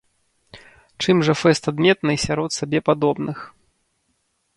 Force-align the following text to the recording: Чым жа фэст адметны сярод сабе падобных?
Чым 1.03 1.17
жа 1.27 1.35
фэст 1.41 1.63
адметны 1.71 2.13
сярод 2.25 2.51
сабе 2.59 2.79
падобных? 2.89 3.37